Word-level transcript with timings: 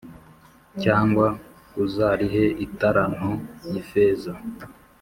cyangwa 0.83 1.27
uzarihe 1.83 2.43
italanto 2.65 3.31
y’ifeza’ 3.69 4.31